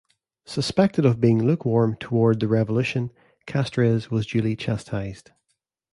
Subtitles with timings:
[0.47, 3.11] Suspected of being lukewarm toward the revolution,
[3.45, 5.29] Castres was duly chastised.